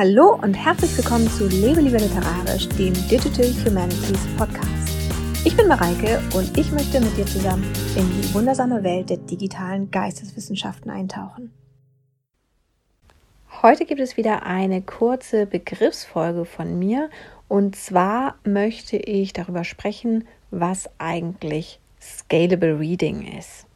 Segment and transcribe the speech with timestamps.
[0.00, 4.92] Hallo und herzlich willkommen zu Lebe lieber literarisch, dem Digital Humanities Podcast.
[5.44, 7.64] Ich bin Mareike und ich möchte mit dir zusammen
[7.96, 11.52] in die wundersame Welt der digitalen Geisteswissenschaften eintauchen.
[13.60, 17.10] Heute gibt es wieder eine kurze Begriffsfolge von mir
[17.48, 23.66] und zwar möchte ich darüber sprechen, was eigentlich Scalable Reading ist.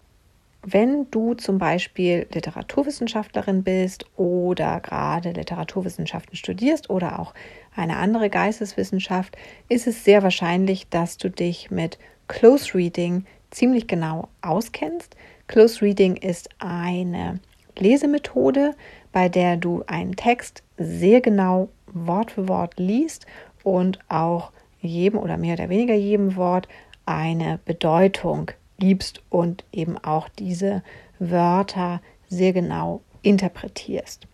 [0.64, 7.34] Wenn du zum Beispiel Literaturwissenschaftlerin bist oder gerade Literaturwissenschaften studierst oder auch
[7.74, 9.37] eine andere Geisteswissenschaft,
[9.68, 15.16] ist es sehr wahrscheinlich, dass du dich mit Close Reading ziemlich genau auskennst.
[15.48, 17.40] Close Reading ist eine
[17.76, 18.76] Lesemethode,
[19.10, 23.26] bei der du einen Text sehr genau Wort für Wort liest
[23.65, 26.68] und auch jedem oder mehr oder weniger jedem Wort
[27.04, 30.82] eine Bedeutung gibst und eben auch diese
[31.20, 34.27] Wörter sehr genau interpretierst.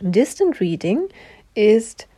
[0.00, 1.02] Distant Reading
[1.54, 2.08] ist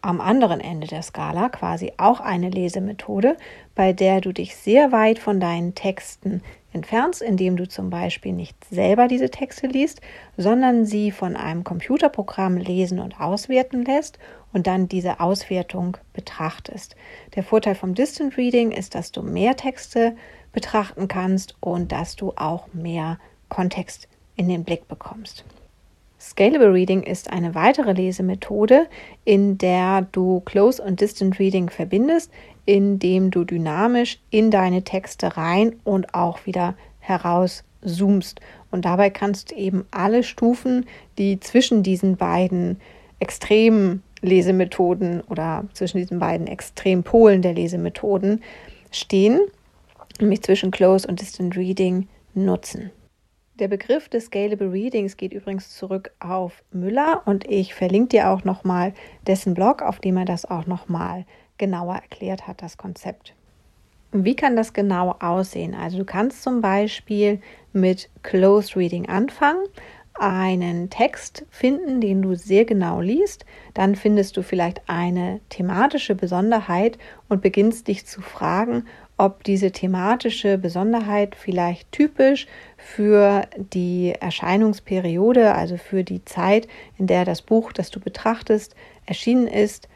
[0.00, 3.36] am anderen Ende der Skala quasi auch eine Lesemethode,
[3.74, 8.56] bei der du dich sehr weit von deinen Texten entfernst, indem du zum Beispiel nicht
[8.64, 10.00] selber diese Texte liest,
[10.38, 14.18] sondern sie von einem Computerprogramm lesen und auswerten lässt
[14.54, 16.96] und dann diese Auswertung betrachtest.
[17.34, 20.16] Der Vorteil vom Distant Reading ist, dass du mehr Texte
[20.52, 25.44] betrachten kannst und dass du auch mehr Kontext in den Blick bekommst.
[26.20, 28.88] Scalable Reading ist eine weitere Lesemethode,
[29.24, 32.30] in der du Close und Distant Reading verbindest,
[32.66, 38.40] indem du dynamisch in deine Texte rein und auch wieder heraus zoomst.
[38.70, 42.80] Und dabei kannst du eben alle Stufen, die zwischen diesen beiden
[43.18, 48.42] extremen Lesemethoden oder zwischen diesen beiden Extrempolen der Lesemethoden
[48.90, 49.40] stehen
[50.20, 52.90] nämlich zwischen Close und Distant Reading, nutzen.
[53.60, 58.44] Der Begriff des Scalable Readings geht übrigens zurück auf Müller und ich verlinke dir auch
[58.44, 58.94] nochmal
[59.26, 61.26] dessen Blog, auf dem er das auch nochmal
[61.58, 63.34] genauer erklärt hat, das Konzept.
[64.12, 65.74] Wie kann das genau aussehen?
[65.74, 67.40] Also du kannst zum Beispiel
[67.72, 69.64] mit Close Reading anfangen,
[70.20, 76.98] einen Text finden, den du sehr genau liest, dann findest du vielleicht eine thematische Besonderheit
[77.28, 78.84] und beginnst dich zu fragen,
[79.16, 87.24] ob diese thematische Besonderheit vielleicht typisch für die Erscheinungsperiode, also für die Zeit, in der
[87.24, 88.74] das Buch, das du betrachtest,
[89.06, 89.88] erschienen ist,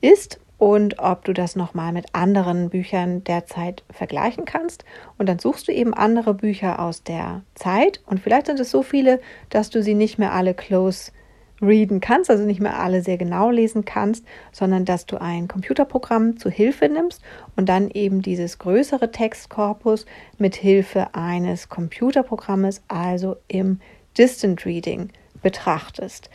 [0.00, 4.82] ist und ob du das nochmal mit anderen Büchern der Zeit vergleichen kannst.
[5.18, 8.82] Und dann suchst du eben andere Bücher aus der Zeit und vielleicht sind es so
[8.82, 9.20] viele,
[9.50, 11.12] dass du sie nicht mehr alle close
[11.60, 16.38] readen kannst, also nicht mehr alle sehr genau lesen kannst, sondern dass du ein Computerprogramm
[16.38, 17.20] zu Hilfe nimmst
[17.56, 20.06] und dann eben dieses größere Textkorpus
[20.38, 23.80] mit Hilfe eines Computerprogrammes, also im
[24.16, 25.10] Distant Reading
[25.42, 26.30] betrachtest.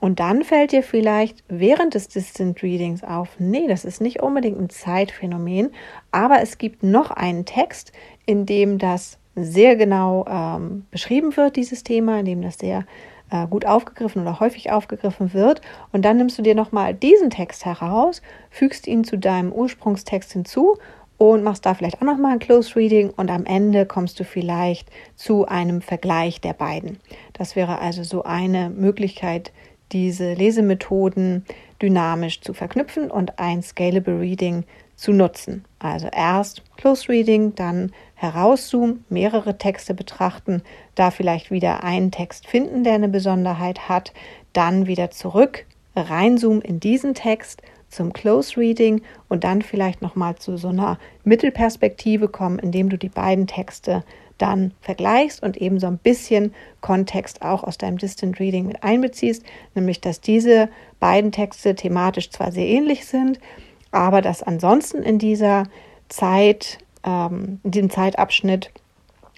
[0.00, 4.58] Und dann fällt dir vielleicht während des Distant Readings auf, nee, das ist nicht unbedingt
[4.58, 5.70] ein Zeitphänomen,
[6.10, 7.92] aber es gibt noch einen Text,
[8.24, 12.86] in dem das sehr genau ähm, beschrieben wird, dieses Thema, in dem das sehr
[13.30, 15.60] äh, gut aufgegriffen oder häufig aufgegriffen wird.
[15.92, 20.78] Und dann nimmst du dir nochmal diesen Text heraus, fügst ihn zu deinem Ursprungstext hinzu
[21.18, 24.88] und machst da vielleicht auch nochmal ein Close Reading und am Ende kommst du vielleicht
[25.16, 26.98] zu einem Vergleich der beiden.
[27.34, 29.52] Das wäre also so eine Möglichkeit,
[29.92, 31.44] diese Lesemethoden
[31.80, 34.64] dynamisch zu verknüpfen und ein Scalable Reading
[34.96, 35.64] zu nutzen.
[35.78, 40.62] Also erst Close Reading, dann herauszoomen, mehrere Texte betrachten,
[40.94, 44.12] da vielleicht wieder einen Text finden, der eine Besonderheit hat,
[44.52, 45.64] dann wieder zurück,
[45.96, 52.28] reinzoomen in diesen Text zum Close Reading und dann vielleicht nochmal zu so einer Mittelperspektive
[52.28, 54.04] kommen, indem du die beiden Texte
[54.40, 59.44] dann vergleichst und eben so ein bisschen Kontext auch aus deinem Distant Reading mit einbeziehst,
[59.74, 60.68] nämlich dass diese
[60.98, 63.38] beiden Texte thematisch zwar sehr ähnlich sind,
[63.90, 65.64] aber dass ansonsten in dieser
[66.08, 68.70] Zeit, ähm, in diesem Zeitabschnitt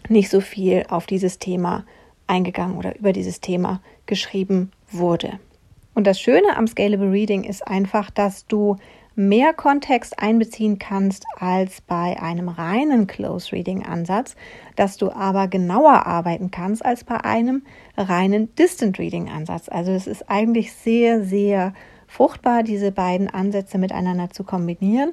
[0.09, 1.85] nicht so viel auf dieses Thema
[2.27, 5.39] eingegangen oder über dieses Thema geschrieben wurde.
[5.95, 8.77] Und das Schöne am Scalable Reading ist einfach, dass du
[9.15, 14.37] mehr Kontext einbeziehen kannst als bei einem reinen Close Reading Ansatz,
[14.77, 17.63] dass du aber genauer arbeiten kannst als bei einem
[17.97, 19.69] reinen Distant Reading Ansatz.
[19.69, 21.75] Also es ist eigentlich sehr, sehr
[22.07, 25.13] fruchtbar, diese beiden Ansätze miteinander zu kombinieren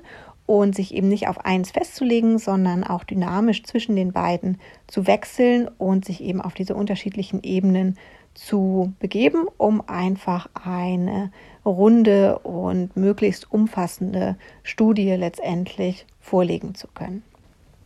[0.49, 4.57] und sich eben nicht auf eins festzulegen, sondern auch dynamisch zwischen den beiden
[4.87, 7.99] zu wechseln und sich eben auf diese unterschiedlichen Ebenen
[8.33, 11.31] zu begeben, um einfach eine
[11.63, 17.21] runde und möglichst umfassende Studie letztendlich vorlegen zu können.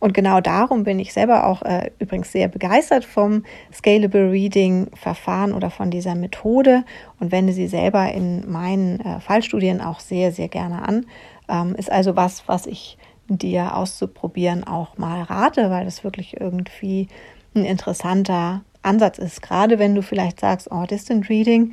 [0.04, 5.54] Und genau darum bin ich selber auch äh, übrigens sehr begeistert vom Scalable Reading Verfahren
[5.54, 6.84] oder von dieser Methode
[7.20, 11.06] und wende sie selber in meinen äh, Fallstudien auch sehr, sehr gerne an.
[11.48, 12.96] Ähm, ist also was, was ich
[13.28, 17.08] dir auszuprobieren auch mal rate, weil das wirklich irgendwie
[17.54, 19.42] ein interessanter Ansatz ist.
[19.42, 21.72] Gerade wenn du vielleicht sagst, oh, Distant Reading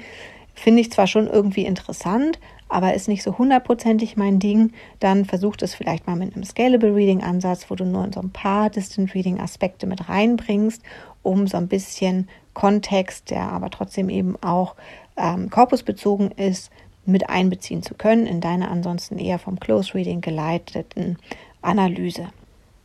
[0.54, 2.40] finde ich zwar schon irgendwie interessant,
[2.70, 6.96] aber ist nicht so hundertprozentig mein Ding, dann versuch es vielleicht mal mit einem Scalable
[6.96, 10.82] Reading Ansatz, wo du nur so ein paar Distant Reading Aspekte mit reinbringst,
[11.22, 14.76] um so ein bisschen Kontext, der aber trotzdem eben auch
[15.18, 16.72] ähm, korpusbezogen ist,
[17.06, 21.18] mit einbeziehen zu können in deine ansonsten eher vom Close Reading geleiteten
[21.62, 22.28] Analyse.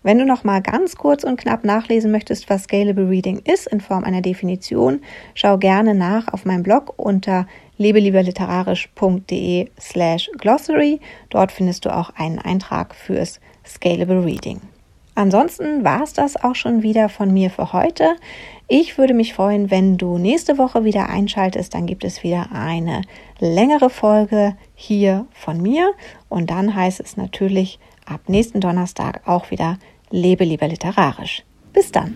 [0.02, 3.80] Wenn du noch mal ganz kurz und knapp nachlesen möchtest, was Scalable Reading ist in
[3.80, 5.00] Form einer Definition,
[5.34, 11.00] schau gerne nach auf meinem Blog unter lebelieberliterarisch.de slash glossary.
[11.30, 14.60] Dort findest du auch einen Eintrag fürs Scalable Reading.
[15.16, 18.16] Ansonsten war es das auch schon wieder von mir für heute.
[18.68, 21.72] Ich würde mich freuen, wenn du nächste Woche wieder einschaltest.
[21.72, 23.02] Dann gibt es wieder eine
[23.40, 25.92] längere Folge hier von mir.
[26.28, 29.78] Und dann heißt es natürlich ab nächsten Donnerstag auch wieder
[30.10, 31.44] Lebe lieber literarisch.
[31.72, 32.14] Bis dann.